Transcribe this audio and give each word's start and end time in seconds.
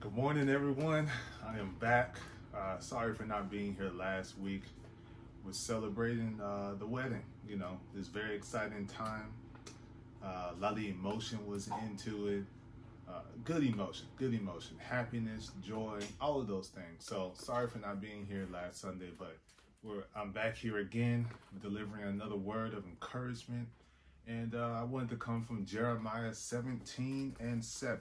Good 0.00 0.14
morning, 0.14 0.48
everyone. 0.48 1.10
I 1.46 1.58
am 1.58 1.76
back. 1.78 2.16
Uh, 2.56 2.78
sorry 2.78 3.12
for 3.12 3.24
not 3.24 3.50
being 3.50 3.74
here 3.74 3.90
last 3.94 4.38
week. 4.38 4.62
Was 5.44 5.58
celebrating 5.58 6.40
uh, 6.42 6.72
the 6.78 6.86
wedding. 6.86 7.22
You 7.46 7.56
know, 7.56 7.78
this 7.94 8.06
very 8.06 8.34
exciting 8.34 8.86
time. 8.86 9.30
Uh, 10.24 10.52
a 10.56 10.58
lot 10.58 10.72
of 10.72 10.78
emotion 10.78 11.46
was 11.46 11.68
into 11.86 12.28
it. 12.28 12.44
Uh, 13.06 13.20
good 13.44 13.62
emotion, 13.62 14.06
good 14.16 14.32
emotion, 14.32 14.78
happiness, 14.78 15.50
joy, 15.62 15.98
all 16.18 16.40
of 16.40 16.46
those 16.46 16.68
things. 16.68 17.04
So 17.04 17.32
sorry 17.34 17.68
for 17.68 17.78
not 17.78 18.00
being 18.00 18.24
here 18.24 18.48
last 18.50 18.80
Sunday, 18.80 19.10
but 19.18 19.36
I'm 20.16 20.32
back 20.32 20.56
here 20.56 20.78
again, 20.78 21.26
delivering 21.60 22.04
another 22.04 22.36
word 22.36 22.72
of 22.72 22.86
encouragement. 22.86 23.68
And 24.26 24.54
uh, 24.54 24.78
I 24.80 24.82
wanted 24.82 25.10
to 25.10 25.16
come 25.16 25.44
from 25.44 25.66
Jeremiah 25.66 26.32
17 26.32 27.36
and 27.38 27.62
7. 27.62 27.98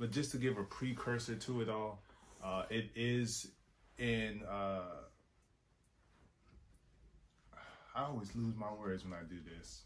But 0.00 0.12
just 0.12 0.30
to 0.30 0.38
give 0.38 0.56
a 0.56 0.64
precursor 0.64 1.34
to 1.34 1.60
it 1.60 1.68
all, 1.68 2.02
uh, 2.42 2.62
it 2.70 2.88
is 2.96 3.48
in. 3.98 4.40
Uh, 4.50 4.80
I 7.94 8.04
always 8.04 8.34
lose 8.34 8.56
my 8.56 8.72
words 8.72 9.04
when 9.04 9.12
I 9.12 9.22
do 9.28 9.36
this. 9.44 9.82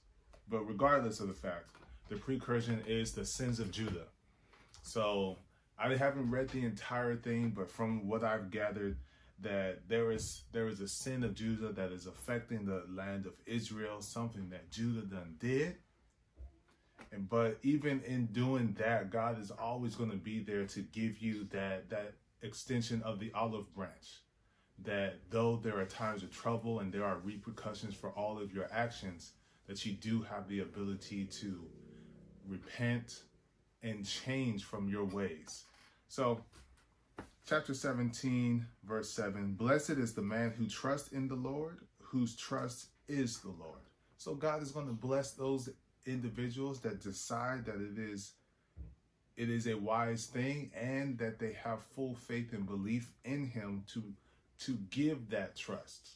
But 0.48 0.68
regardless 0.68 1.18
of 1.18 1.26
the 1.26 1.34
fact, 1.34 1.66
the 2.08 2.16
precursor 2.16 2.78
is 2.86 3.12
the 3.12 3.24
sins 3.24 3.58
of 3.58 3.72
Judah. 3.72 4.06
So 4.82 5.38
I 5.78 5.92
haven't 5.96 6.30
read 6.30 6.48
the 6.50 6.64
entire 6.64 7.16
thing, 7.16 7.50
but 7.50 7.68
from 7.68 8.06
what 8.06 8.22
I've 8.22 8.52
gathered, 8.52 8.98
that 9.40 9.88
there 9.88 10.12
is 10.12 10.44
there 10.52 10.68
is 10.68 10.80
a 10.80 10.86
sin 10.86 11.24
of 11.24 11.34
Judah 11.34 11.72
that 11.72 11.90
is 11.90 12.06
affecting 12.06 12.64
the 12.64 12.84
land 12.88 13.26
of 13.26 13.32
Israel, 13.46 14.00
something 14.00 14.48
that 14.50 14.70
Judah 14.70 15.06
done 15.06 15.34
did 15.40 15.74
but 17.28 17.58
even 17.62 18.02
in 18.02 18.26
doing 18.26 18.74
that, 18.78 19.10
God 19.10 19.40
is 19.40 19.50
always 19.50 19.94
going 19.94 20.10
to 20.10 20.16
be 20.16 20.40
there 20.40 20.64
to 20.66 20.80
give 20.80 21.18
you 21.18 21.44
that 21.52 21.90
that 21.90 22.14
extension 22.42 23.02
of 23.02 23.18
the 23.18 23.32
olive 23.34 23.72
branch. 23.74 24.20
That 24.82 25.20
though 25.30 25.56
there 25.56 25.78
are 25.78 25.84
times 25.84 26.22
of 26.22 26.32
trouble 26.32 26.80
and 26.80 26.92
there 26.92 27.04
are 27.04 27.18
repercussions 27.18 27.94
for 27.94 28.10
all 28.10 28.38
of 28.38 28.52
your 28.52 28.68
actions, 28.72 29.32
that 29.66 29.86
you 29.86 29.92
do 29.92 30.22
have 30.22 30.48
the 30.48 30.60
ability 30.60 31.26
to 31.26 31.64
repent 32.46 33.22
and 33.82 34.04
change 34.04 34.64
from 34.64 34.88
your 34.88 35.04
ways. 35.04 35.64
So, 36.08 36.40
chapter 37.46 37.74
17, 37.74 38.66
verse 38.84 39.10
7 39.10 39.54
Blessed 39.54 39.90
is 39.90 40.14
the 40.14 40.22
man 40.22 40.52
who 40.56 40.66
trusts 40.66 41.12
in 41.12 41.28
the 41.28 41.34
Lord, 41.34 41.78
whose 42.00 42.36
trust 42.36 42.88
is 43.08 43.40
the 43.40 43.50
Lord. 43.50 43.80
So, 44.16 44.34
God 44.34 44.62
is 44.62 44.72
going 44.72 44.86
to 44.86 44.92
bless 44.92 45.32
those 45.32 45.68
individuals 46.06 46.80
that 46.80 47.02
decide 47.02 47.64
that 47.66 47.76
it 47.76 47.98
is 47.98 48.32
it 49.36 49.50
is 49.50 49.66
a 49.66 49.74
wise 49.74 50.26
thing 50.26 50.70
and 50.78 51.18
that 51.18 51.40
they 51.40 51.52
have 51.64 51.82
full 51.82 52.14
faith 52.14 52.52
and 52.52 52.66
belief 52.66 53.12
in 53.24 53.46
him 53.46 53.84
to 53.88 54.02
to 54.60 54.78
give 54.90 55.30
that 55.30 55.56
trust. 55.56 56.10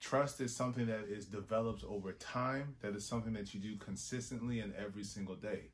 Trust 0.00 0.40
is 0.40 0.54
something 0.54 0.86
that 0.86 1.04
is 1.08 1.26
developed 1.26 1.84
over 1.84 2.12
time. 2.12 2.74
That 2.82 2.94
is 2.94 3.06
something 3.06 3.32
that 3.34 3.54
you 3.54 3.60
do 3.60 3.76
consistently 3.76 4.60
and 4.60 4.74
every 4.74 5.04
single 5.04 5.36
day. 5.36 5.70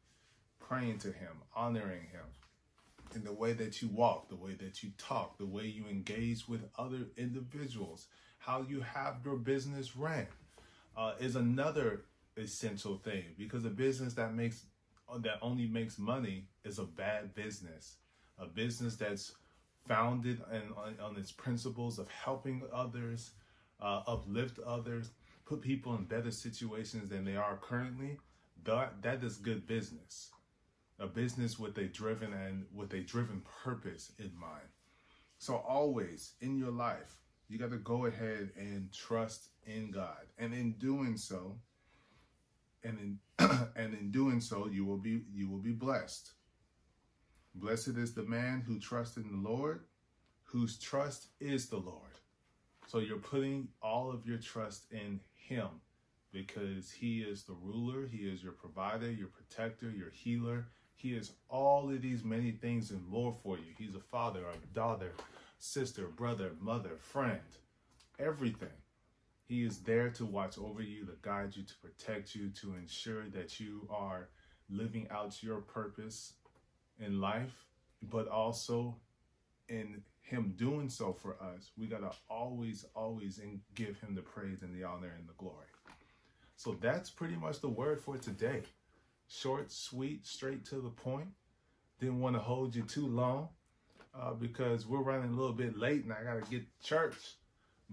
Praying 0.61 0.99
to 0.99 1.09
him 1.09 1.43
honoring 1.57 2.03
him 2.13 2.27
in 3.15 3.25
the 3.25 3.33
way 3.33 3.53
that 3.53 3.83
you 3.83 3.89
walk 3.89 4.29
the 4.29 4.37
way 4.37 4.55
that 4.55 4.83
you 4.83 4.91
talk 4.99 5.39
the 5.39 5.47
way 5.47 5.65
you 5.65 5.87
engage 5.89 6.47
with 6.49 6.63
other 6.79 7.09
individuals 7.17 8.07
how 8.39 8.65
you 8.69 8.81
have 8.81 9.17
your 9.25 9.37
business 9.37 9.97
ran 9.97 10.27
uh, 10.97 11.13
is 11.19 11.37
another 11.37 12.05
essential 12.37 12.97
thing 12.99 13.25
because 13.37 13.65
a 13.65 13.71
business 13.71 14.15
that 14.15 14.35
makes 14.35 14.65
that 15.19 15.39
only 15.43 15.67
makes 15.67 15.99
money 15.99 16.47
is 16.65 16.79
a 16.79 16.85
bad 16.85 17.35
business. 17.35 17.97
A 18.39 18.47
business 18.47 18.97
that's 18.97 19.33
founded 19.89 20.41
and 20.53 20.71
on, 20.77 20.95
on, 21.03 21.17
its 21.17 21.33
principles 21.33 21.99
of 21.99 22.09
helping 22.09 22.63
others, 22.73 23.33
uh, 23.81 24.03
uplift 24.07 24.61
others, 24.65 25.11
put 25.47 25.61
people 25.61 25.97
in 25.97 26.05
better 26.05 26.31
situations 26.31 27.11
than 27.11 27.25
they 27.25 27.37
are 27.37 27.59
currently. 27.61 28.19
That 28.65 29.03
that 29.03 29.25
is 29.25 29.37
good 29.37 29.67
business. 29.67 30.31
A 30.99 31.07
business 31.07 31.59
with 31.59 31.77
a 31.79 31.85
driven 31.85 32.33
and 32.33 32.67
with 32.75 32.93
a 32.93 33.01
driven 33.01 33.43
purpose 33.65 34.13
in 34.19 34.31
mind. 34.39 34.69
So 35.39 35.57
always 35.57 36.35
in 36.41 36.59
your 36.59 36.71
life, 36.71 37.17
you 37.49 37.59
got 37.59 37.71
to 37.71 37.79
go 37.79 38.07
ahead 38.07 38.51
and 38.57 38.93
trust 38.93 39.49
in 39.67 39.91
God. 39.91 40.27
And 40.39 40.53
in 40.53 40.73
doing 40.73 41.17
so, 41.17 41.57
and 42.85 42.99
in 42.99 43.19
and 43.77 43.95
in 43.95 44.11
doing 44.11 44.41
so 44.41 44.69
you 44.69 44.85
will 44.85 44.99
be 44.99 45.23
you 45.33 45.49
will 45.49 45.59
be 45.59 45.73
blessed. 45.73 46.33
Blessed 47.55 47.97
is 47.97 48.15
the 48.15 48.23
man 48.23 48.63
who 48.67 48.79
trusts 48.79 49.17
in 49.17 49.31
the 49.31 49.49
Lord, 49.49 49.85
whose 50.45 50.79
trust 50.79 51.29
is 51.41 51.69
the 51.69 51.79
Lord. 51.79 52.11
So 52.87 52.99
you're 52.99 53.19
putting 53.19 53.69
all 53.83 54.11
of 54.11 54.27
your 54.27 54.39
trust 54.39 54.85
in 54.91 55.21
him 55.35 55.69
because 56.33 56.91
he 56.91 57.21
is 57.21 57.43
the 57.43 57.55
ruler, 57.55 58.07
he 58.07 58.19
is 58.19 58.43
your 58.43 58.53
provider, 58.53 59.11
your 59.11 59.29
protector, 59.29 59.91
your 59.91 60.11
healer. 60.11 60.67
He 60.95 61.15
is 61.15 61.33
all 61.49 61.91
of 61.91 62.03
these 62.03 62.25
many 62.25 62.53
things 62.53 62.91
and 62.91 63.07
more 63.09 63.35
for 63.43 63.57
you. 63.57 63.73
He's 63.79 63.95
a 63.95 64.01
father, 64.01 64.41
a 64.41 64.75
daughter, 64.75 65.13
sister, 65.59 66.07
brother, 66.09 66.53
mother, 66.61 66.97
friend, 67.01 67.41
everything. 68.19 68.69
He 69.51 69.65
is 69.65 69.81
there 69.81 70.11
to 70.11 70.25
watch 70.25 70.59
over 70.59 70.81
you, 70.81 71.05
to 71.07 71.15
guide 71.23 71.57
you, 71.57 71.65
to 71.65 71.75
protect 71.83 72.37
you, 72.37 72.51
to 72.51 72.77
ensure 72.77 73.29
that 73.31 73.59
you 73.59 73.89
are 73.91 74.29
living 74.69 75.09
out 75.11 75.43
your 75.43 75.61
purpose 75.61 76.35
in 77.01 77.21
life, 77.21 77.67
but 78.01 78.29
also 78.29 78.95
in 79.69 80.03
him 80.21 80.55
doing 80.57 80.89
so 80.89 81.13
for 81.13 81.35
us, 81.43 81.73
we 81.77 81.89
got 81.89 82.03
to 82.03 82.13
always, 82.29 82.87
always 82.95 83.41
give 83.75 83.99
him 83.99 84.15
the 84.15 84.23
praise 84.23 84.63
and 84.63 84.73
the 84.73 84.85
honor 84.85 85.17
and 85.19 85.29
the 85.29 85.35
glory. 85.37 85.67
So 86.55 86.79
that's 86.81 87.11
pretty 87.11 87.35
much 87.35 87.61
the 87.61 87.71
word 87.71 88.01
for 88.01 88.19
today. 88.19 88.63
Short, 89.27 89.73
sweet, 89.73 90.29
straight 90.29 90.65
to 90.67 90.77
the 90.77 90.91
point. 90.91 91.31
Didn't 91.99 92.21
want 92.21 92.37
to 92.37 92.41
hold 92.41 92.77
you 92.77 92.83
too 92.83 93.09
long 93.09 93.49
uh, 94.15 94.33
because 94.33 94.87
we're 94.87 95.03
running 95.03 95.33
a 95.33 95.37
little 95.37 95.53
bit 95.53 95.77
late 95.77 96.05
and 96.05 96.13
I 96.13 96.23
got 96.23 96.45
to 96.45 96.49
get 96.49 96.63
to 96.63 96.87
church. 96.87 97.17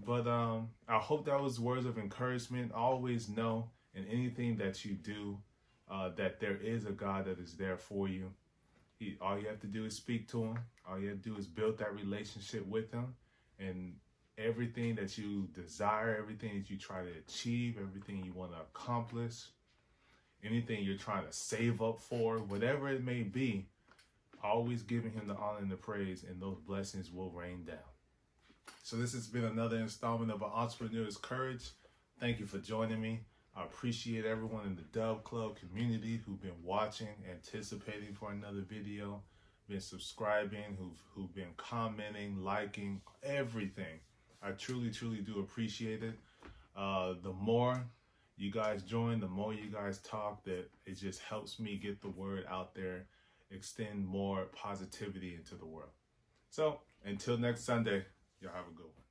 But 0.04 0.26
um, 0.26 0.68
I 0.88 0.98
hope 0.98 1.26
that 1.26 1.40
was 1.40 1.58
words 1.58 1.84
of 1.84 1.98
encouragement. 1.98 2.72
Always 2.72 3.28
know 3.28 3.70
in 3.94 4.04
anything 4.06 4.56
that 4.58 4.84
you 4.84 4.94
do 4.94 5.38
uh, 5.90 6.10
that 6.16 6.40
there 6.40 6.56
is 6.56 6.84
a 6.86 6.92
God 6.92 7.24
that 7.26 7.38
is 7.38 7.54
there 7.54 7.76
for 7.76 8.08
you. 8.08 8.32
He, 8.98 9.16
all 9.20 9.38
you 9.38 9.48
have 9.48 9.60
to 9.60 9.66
do 9.66 9.84
is 9.84 9.96
speak 9.96 10.28
to 10.28 10.42
him. 10.44 10.58
All 10.88 10.98
you 10.98 11.08
have 11.08 11.22
to 11.22 11.30
do 11.30 11.36
is 11.36 11.46
build 11.46 11.78
that 11.78 11.94
relationship 11.94 12.66
with 12.66 12.92
him. 12.92 13.14
And 13.58 13.94
everything 14.36 14.94
that 14.96 15.18
you 15.18 15.48
desire, 15.52 16.16
everything 16.18 16.56
that 16.58 16.70
you 16.70 16.76
try 16.76 17.02
to 17.02 17.10
achieve, 17.26 17.76
everything 17.80 18.24
you 18.24 18.32
want 18.32 18.52
to 18.52 18.58
accomplish, 18.58 19.46
anything 20.44 20.84
you're 20.84 20.96
trying 20.96 21.26
to 21.26 21.32
save 21.32 21.82
up 21.82 22.00
for, 22.00 22.38
whatever 22.38 22.88
it 22.88 23.04
may 23.04 23.22
be, 23.22 23.66
always 24.42 24.82
giving 24.82 25.10
him 25.10 25.26
the 25.26 25.34
honor 25.34 25.58
and 25.58 25.70
the 25.70 25.76
praise, 25.76 26.24
and 26.28 26.40
those 26.40 26.58
blessings 26.60 27.10
will 27.10 27.30
rain 27.30 27.64
down. 27.64 27.76
So 28.82 28.96
this 28.96 29.12
has 29.12 29.26
been 29.26 29.44
another 29.44 29.76
installment 29.76 30.30
of 30.30 30.42
an 30.42 30.48
Entrepreneur's 30.52 31.16
Courage. 31.16 31.70
Thank 32.18 32.40
you 32.40 32.46
for 32.46 32.58
joining 32.58 33.00
me. 33.00 33.20
I 33.54 33.64
appreciate 33.64 34.24
everyone 34.24 34.66
in 34.66 34.76
the 34.76 34.98
Dove 34.98 35.24
Club 35.24 35.56
community 35.58 36.20
who've 36.24 36.40
been 36.40 36.62
watching, 36.62 37.08
anticipating 37.30 38.14
for 38.14 38.32
another 38.32 38.62
video, 38.62 39.22
been 39.68 39.80
subscribing, 39.80 40.76
who've 40.78 40.98
who've 41.14 41.34
been 41.34 41.52
commenting, 41.56 42.42
liking, 42.42 43.00
everything. 43.22 44.00
I 44.42 44.52
truly, 44.52 44.90
truly 44.90 45.18
do 45.18 45.40
appreciate 45.40 46.02
it. 46.02 46.14
Uh, 46.76 47.14
the 47.22 47.32
more 47.32 47.84
you 48.36 48.52
guys 48.52 48.82
join, 48.82 49.20
the 49.20 49.28
more 49.28 49.52
you 49.52 49.70
guys 49.70 49.98
talk, 49.98 50.44
that 50.44 50.70
it 50.86 50.94
just 50.94 51.20
helps 51.22 51.58
me 51.58 51.76
get 51.76 52.00
the 52.00 52.08
word 52.08 52.46
out 52.48 52.74
there, 52.74 53.06
extend 53.50 54.06
more 54.06 54.44
positivity 54.54 55.34
into 55.34 55.56
the 55.56 55.66
world. 55.66 55.90
So 56.50 56.80
until 57.04 57.36
next 57.36 57.64
Sunday. 57.64 58.04
Y'all 58.40 58.52
have 58.54 58.68
a 58.68 58.76
good 58.76 58.86
one. 58.86 59.07